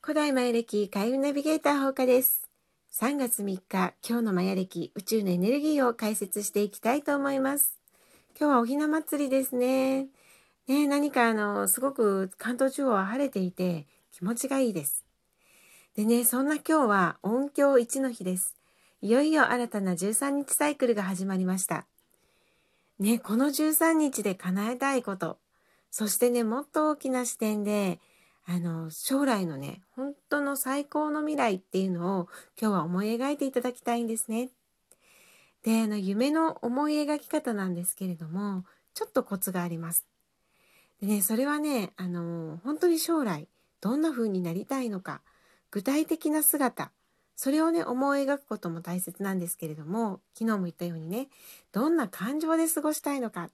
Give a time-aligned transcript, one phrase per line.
[0.00, 2.48] 古代マヤ暦開運ナビゲーター放課です。
[2.92, 7.78] 3月3日、今日のマヤ暦宇宙のエネルギーを解説していきたいと思います。
[8.40, 10.06] 今日はおひな祭りですね。
[10.66, 15.04] ね何かあの、すごく関東地方は晴れていて気持ちがいいです。
[15.94, 18.54] でね、そんな今日は音響1の日です。
[19.02, 21.86] いよいよ新たな13日サイクルが始まりました。
[22.98, 25.38] ね、この13日で叶えたいこと、
[25.90, 28.00] そしてね、もっと大きな視点で
[28.50, 34.48] あの、将来のね、本当の最高の未来っていうのを今日は思い描いていただきたいんですね。
[35.62, 40.06] で、あの、夢の思い描き方なんですけれども、ちょっとコツがあります。
[41.02, 43.48] でね、それはね、あの、本当に将来、
[43.82, 45.20] どんな風になりたいのか、
[45.70, 46.90] 具体的な姿、
[47.38, 51.28] それをね、思い描くことも大切なんですけれども、昨日も言ったようにね、
[51.70, 53.48] どんな感情で過ごしたいのか、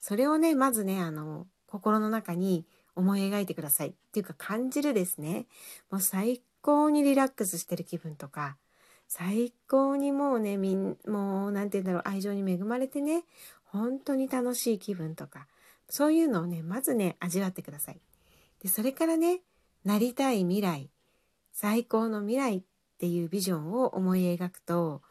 [0.00, 2.66] それをね、まずね、あの、心の中に
[2.96, 3.90] 思い描いてください。
[3.90, 5.46] っていうか感じるですね。
[5.88, 8.56] もう最高にリラックスしてる気分とか
[9.06, 13.24] 最高にもうねみんもう何て言うんだろう愛情に恵まれてね
[13.64, 15.46] 本当に楽しい気分とか
[15.88, 18.00] そういうのをねまずね味わってください。
[18.62, 19.40] でそれからね
[19.84, 20.90] なりたい未来
[21.52, 22.62] 最高の未来
[22.98, 25.02] っていうビジョンを思い描くと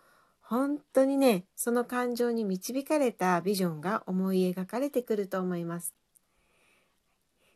[0.42, 5.96] 本当にねその感情に導かれたビジョンが思い描かれてくると思います。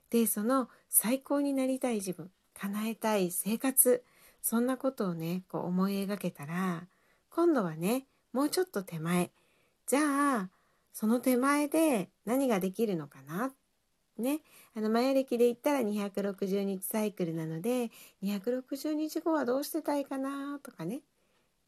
[0.10, 4.06] でその最高になりたい自分叶えたい生活
[4.42, 6.88] そんなことをねこう思い描けたら
[7.30, 9.32] 今度はねもうちょっと手前。
[9.86, 10.00] じゃ
[10.44, 10.50] あ
[10.94, 13.52] その手前で何ができるのかな
[14.18, 14.42] ね。
[14.76, 17.92] あのマヤ暦で言ったら260日サイクルなので
[18.24, 21.02] 260日後はどうしてたいかなとかね。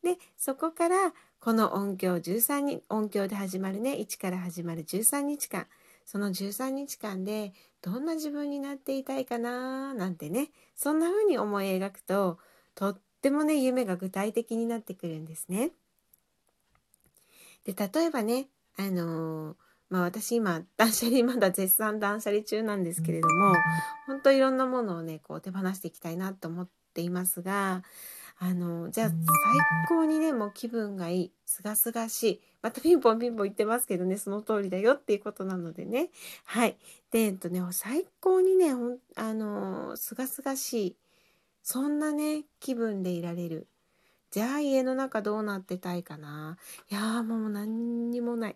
[0.03, 3.93] でそこからこの音響13日音響で始まるね。
[3.93, 5.67] 1から始まる13日間。
[6.05, 10.49] その13日間でどんな自分になっていたいかななんてね。
[10.75, 12.39] そんな風に思い描くと
[12.75, 15.71] とってもね夢が具体的になってくるんですね。
[17.65, 19.55] で例えばねあのー、
[19.93, 23.53] まあ私今断捨離 まだ絶賛断捨離中なんですけれども
[24.07, 27.83] 本当いろんなものをねこう手放していきたいなと思っていますが
[28.39, 29.17] あのじゃあ最
[29.87, 32.41] 高にねもう気分がいいすがすがしい。
[32.63, 36.09] またピンポンピンポン言ってますけどねその通りだよっていうことなのでね。
[36.45, 36.75] はい。
[37.11, 40.97] でえっとね最高にねほんあのすがすがしい。
[41.61, 43.67] そんなね気分でいられる。
[44.31, 46.57] じゃあ家の中どうなってたいかな。
[46.89, 48.55] いやーもう何にもない。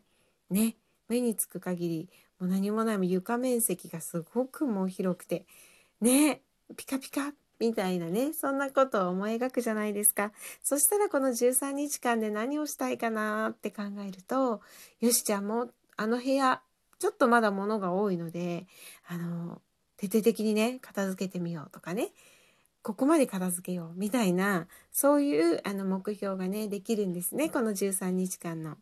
[0.49, 0.75] ね
[1.09, 2.09] 目につく限り
[2.39, 5.45] もう何もない床面積がすごくもう広くて
[6.01, 6.41] ね
[6.75, 10.31] ピカピカみたいなねそんなことを思い描くじゃないですか
[10.61, 14.61] そしたらこの13日間で何をしたいかなって考えると
[14.99, 16.61] よしじゃあもあの部屋
[16.99, 18.67] ちょっとまだ物が多いので
[19.07, 19.61] あの
[19.97, 22.09] 徹底的にね片付けてみようとかね
[22.83, 28.77] ここまで片付けようみたいなそういうあの目標がねできるんですねこの13日間の。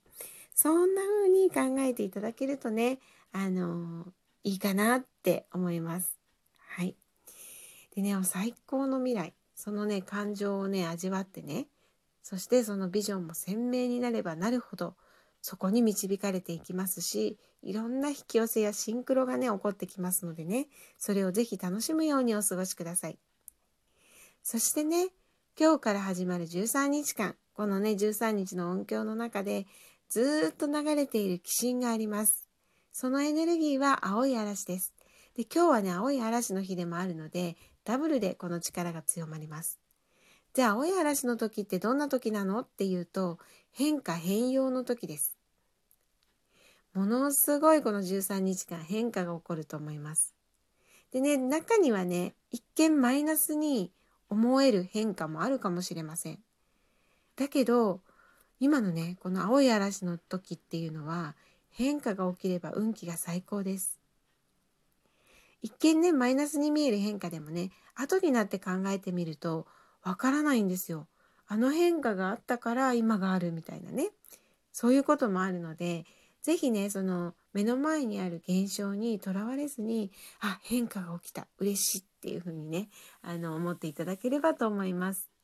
[0.56, 3.00] そんな風に考えていただけるとね
[3.32, 4.08] あの
[4.44, 6.18] いいかなって思います。
[6.58, 6.96] はい。
[7.96, 9.34] でね最高の未来。
[9.54, 11.68] そのね感情をね味わってね
[12.22, 14.96] そしてそのビジョンも鮮明になればなるほど
[15.42, 20.68] そこに導かれていきますしいろんな引き寄せやシンクロがね起こってきますのでね
[20.98, 23.18] それをぜひ楽しむようにお過ごしください。
[24.44, 25.08] そしてね
[25.58, 29.66] 今日から始まる13日間このね13日の音響の中で
[30.10, 32.48] ずっと流れている気神があります
[32.92, 34.94] そのエネルギーは青い嵐です
[35.36, 39.80] で今日はね青い嵐の日でもあるのでダブルでこの力が強まります。
[40.54, 43.38] じゃあ青い嵐の時ってどんな時なのっていうと
[43.72, 45.38] 変化変容の時です。
[46.94, 50.34] ものすごいこの13日間変化が起こると思います。
[51.12, 53.92] でね中にはね一見マイナスに
[54.30, 56.40] 思える変化もあるかもしれません。
[57.36, 58.00] だけど
[58.60, 61.36] 今のねこの青い嵐の時っていうのは
[61.70, 64.00] 変化が起きれば運気が最高です。
[65.62, 69.66] 一見ねマイナスに見える変化でもね後になって考えてみると
[70.04, 71.08] わからないんですよ。
[71.48, 74.10] あの変化があったから今があるみたいなね
[74.72, 76.06] そういうこともあるので
[76.42, 82.90] 是非ねその目の前にある現象にとらわれずにあ変化が起きた嬉しいっていうふうにね
[83.22, 85.35] あの思っていただければと思います。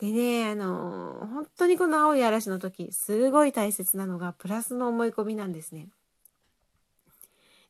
[0.00, 5.88] でねあの本当にこの青い嵐の時すごい大切なのがプラスの思い込みなんですね。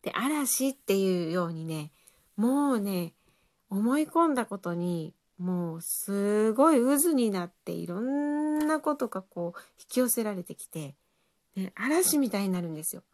[0.03, 1.91] で嵐っていうようにね
[2.37, 3.13] もうね
[3.69, 10.95] 思い込んだことにもうすごい渦になっていろんなことがこう引き寄せられてきて、
[11.57, 13.03] ね、嵐みたいになるんですよ。
[13.03, 13.05] っ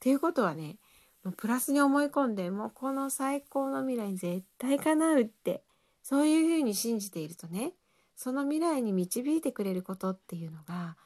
[0.00, 0.76] ていうことはね
[1.24, 5.62] もうプラスに思い込んでもうこの最高の未来に絶対叶うって
[6.02, 7.72] そういうふうに信じているとね
[8.16, 10.96] その未来に導いてくれることっていうのが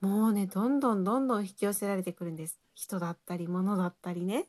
[0.00, 2.58] もうねどんどんどんどん引き寄せられてくるんです。
[2.74, 4.46] 人だったり物だったりね。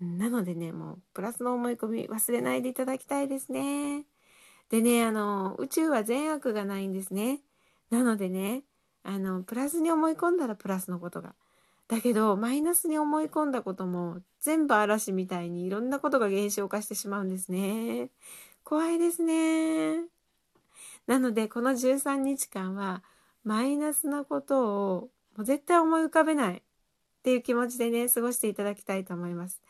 [0.00, 4.04] なのでねもうプラスの思い込み忘れないでいただきたいですね。
[4.70, 7.40] でねあの宇宙は善悪がないんですね。
[7.90, 8.64] なのでね
[9.02, 11.34] あのプラスに思い込んだらプラスのことが。
[11.86, 18.10] だけどマイナスに思い込んだことも全部嵐みたいにいろんなことが現象化してしまうんですね。
[18.64, 20.04] 怖いですね
[21.06, 23.02] なのでこの13日間は
[23.44, 26.62] マイナスなことをもう絶対思い浮かべないっ
[27.22, 29.60] ていう気持ちでね過ごしていただきたいと思います。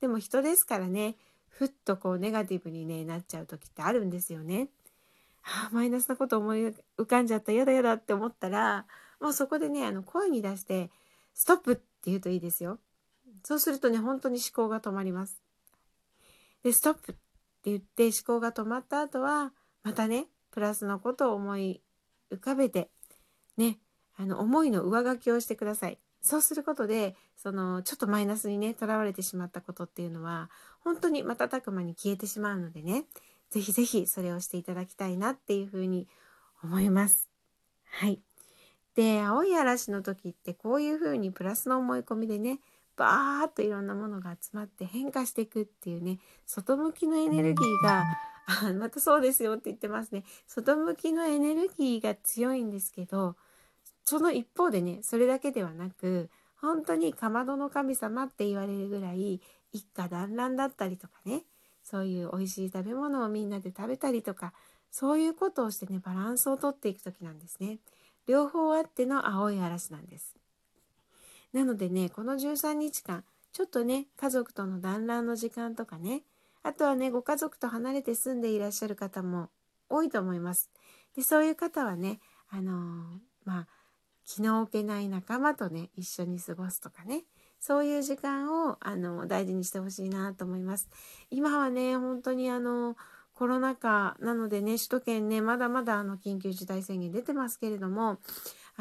[0.00, 1.16] でも人ですからね
[1.48, 4.68] ふっとこうネガティブに、ね、なっちゃう時ってあるんですよね。
[5.42, 6.68] はあ、マイナスなこと思い
[6.98, 8.86] 浮かんじゃったやだやだって思ったら
[9.20, 10.90] もうそこでねあの声に出して
[11.34, 12.78] 「ストップ!」って言うといいですよ。
[13.44, 15.40] そうするとね本当に思考が止まります。
[16.62, 17.14] で「ストップ!」
[17.64, 19.52] 言って思考が止まった後は
[19.82, 21.82] またねプラスのことを思い
[22.32, 22.90] 浮かべて
[23.60, 23.78] ね、
[24.16, 25.98] あの思いの上書きをしてください。
[26.22, 33.04] そうすることで、そのちょっとマイナスにね、とらわれてしまったことっていうのは、本当に瞬く間に消えてしまうのでね、
[33.50, 36.08] ぜひぜひそれをしていただきたいなっていうふうに
[36.62, 37.28] 思います。
[37.84, 38.20] はい。
[38.94, 42.60] で、青い嵐の時ってこういうふうにプラスの思い込みでね、
[43.00, 48.04] バーっといろんなものが集まって変化していくっていうね、外向きのエネルギーが、
[48.68, 50.24] あまたそうですよって言ってますね。
[50.46, 53.36] 外向きのエネルギーが強いんですけど、
[54.04, 59.40] その一方でねそれだけではなく本当にかまどの神様って言われるぐらい
[59.72, 61.44] 一家団らんだったりとかね
[61.82, 64.52] そういう美味しい食べ物をみんなで食べたりとか
[64.90, 67.78] そういうことをしてねバランスをとっていく時なんですね。
[68.26, 70.39] 両方あっての青い嵐なんです。
[71.52, 76.22] なのでねこの13日間ちょっとね家族との団らんの時間とかね
[76.62, 79.48] あとはねご家族と離れて住んでいらっしゃる方も
[79.88, 80.70] 多いと思います。
[81.16, 82.20] でそういう方はね
[82.50, 82.74] あのー、
[83.44, 83.66] まあ
[84.24, 87.24] 気の置けない仲間とね一緒に過ごすとかね
[87.58, 90.88] そういう時間をあの大事にしてほしいなと思います。
[91.30, 92.96] 今はね本当にあの
[93.34, 98.18] コロナ禍なのでね首都圏ねまだまだあの緊急事態宣言出てますけれども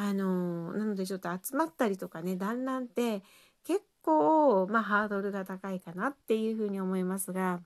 [0.01, 3.22] あのなのでちょっと集まったりとかね団らんって
[3.66, 7.60] 結構まあハードルが高いかなっていうふうに思いますが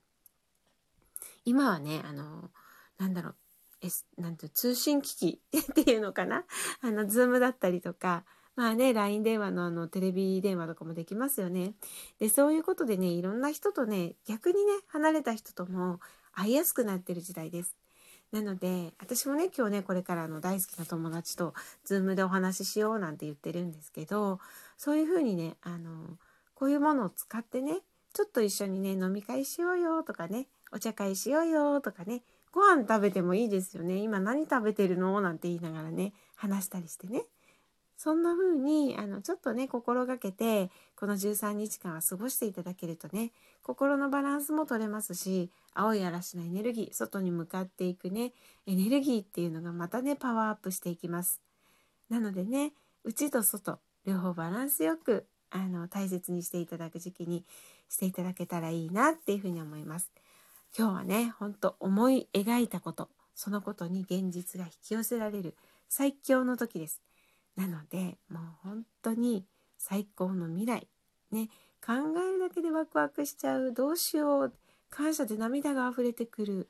[1.46, 2.50] 今はねあの
[2.98, 3.36] なんだろう
[3.82, 6.46] S、なんて通信機器 っていうのかな？
[6.82, 8.24] あの、ズームだったりとか、
[8.56, 11.74] まあね、LINE 電話のあの、テレビ電話とかもできますよね。
[12.18, 16.00] で、そういうことでね、いろんな人とね、逆にね、離れた人とも
[16.32, 17.76] 会いやすくなってる時代です。
[18.34, 21.54] なので、私もね、今日ね、これからの大好きな友達と、
[21.86, 24.40] ズームでお話ししようなんて言ってるんですけど、
[24.76, 26.18] そういうふうにね、あの、
[26.56, 27.82] こういうものを使ってね、
[28.12, 33.98] ちょっと一緒にね、飲み会しようよとかね、お茶会しようよとかね、ご飯食べてもいいですよね。
[33.98, 35.22] 今何食べてるの？
[35.22, 37.24] なんて言いながらね、話したりしてね。
[38.04, 48.34] そんな風に、あの、ちょっとね、心がけて、この13日間は過ごしていただけるとね、心のバランスも取れますし、青い嵐のエネルギー、外に向かっていくね、
[48.68, 51.40] エネルギーっていうのがまたね、パワーアップしていきます。
[52.10, 52.74] なのでね、
[53.06, 57.46] 内と外、両方バランスよく、あの、大切にしていただく時期に
[57.88, 60.12] していただけたらいいなっていうふうに思います。
[60.78, 65.56] 今日はねほんと思い描いたことそのことに現実が引き寄せられる
[65.88, 67.00] 最強の時です
[67.56, 69.46] なのでもう本当に
[69.78, 70.88] 最高の未来。
[71.32, 71.50] ね
[71.86, 73.74] 考えるだけでワクワクしちゃう。
[73.74, 74.54] どうしよう。
[74.90, 76.70] 感謝で涙が溢れてくる。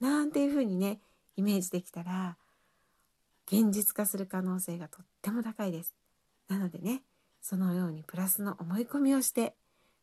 [0.00, 1.00] なんていう風にね
[1.36, 2.36] イメージできたら
[3.46, 5.94] 現実化する可能性がとっても高いです。
[6.48, 7.02] なのでね
[7.40, 9.54] そのようにプラスの思い込みをして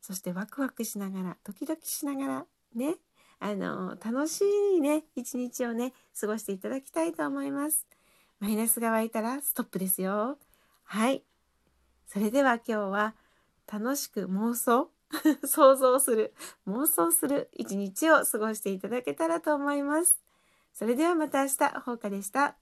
[0.01, 2.45] そしてワクワクしながらドキドキしながら
[2.75, 2.95] ね
[3.39, 4.43] あの、楽し
[4.77, 7.86] いね、一日をね、過ごしていただきたいと思います。
[8.39, 10.38] マイナスが湧いたらストップですよ。
[10.84, 11.24] はい。
[12.06, 13.15] それでは今日は
[13.72, 14.89] 楽しく妄想
[15.46, 16.34] 想像する、
[16.67, 20.20] 妄想する一日を過ごしていただけたらと思います。
[20.74, 22.58] それではまた明日、ほうかでした。